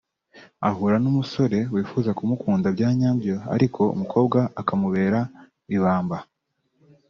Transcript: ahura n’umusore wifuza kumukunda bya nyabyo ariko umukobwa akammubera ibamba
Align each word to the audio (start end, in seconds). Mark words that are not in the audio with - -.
ahura 0.67 0.97
n’umusore 1.03 1.57
wifuza 1.73 2.09
kumukunda 2.17 2.67
bya 2.75 2.89
nyabyo 2.99 3.35
ariko 3.55 3.81
umukobwa 3.95 4.39
akammubera 4.61 5.19
ibamba 5.75 6.17